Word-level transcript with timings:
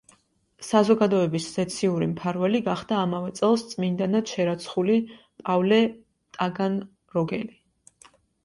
საზოგადოების 0.67 1.43
ზეციური 1.57 2.07
მფარველი 2.13 2.61
გახდა 2.67 2.97
ამავე 3.01 3.33
წელს 3.41 3.65
წმინდანად 3.75 4.33
შერაცხული 4.33 4.97
პავლე 5.45 5.81
ტაგანროგელი. 6.39 7.59